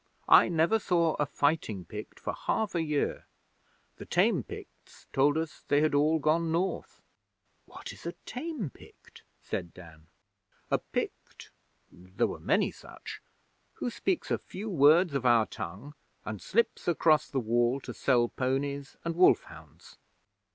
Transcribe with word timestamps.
I 0.29 0.49
never 0.49 0.79
saw 0.79 1.13
a 1.19 1.27
fighting 1.27 1.85
Pict 1.85 2.19
for 2.19 2.33
half 2.33 2.73
a 2.73 2.81
year. 2.81 3.27
The 3.97 4.05
tame 4.07 4.41
Picts 4.41 5.05
told 5.13 5.37
us 5.37 5.61
they 5.67 5.81
had 5.81 5.93
all 5.93 6.17
gone 6.17 6.51
North.' 6.51 7.03
'What 7.67 7.93
is 7.93 8.07
a 8.07 8.13
tame 8.25 8.71
Pict?' 8.71 9.21
said 9.43 9.75
Dan. 9.75 10.07
'A 10.71 10.79
Pict 10.79 11.51
there 11.91 12.25
were 12.25 12.39
many 12.39 12.71
such 12.71 13.21
who 13.73 13.91
speaks 13.91 14.31
a 14.31 14.39
few 14.39 14.71
words 14.71 15.13
of 15.13 15.23
our 15.23 15.45
tongue, 15.45 15.93
and 16.25 16.41
slips 16.41 16.87
across 16.87 17.29
the 17.29 17.39
Wall 17.39 17.79
to 17.81 17.93
sell 17.93 18.27
ponies 18.27 18.97
and 19.05 19.15
wolf 19.15 19.43
hounds. 19.43 19.97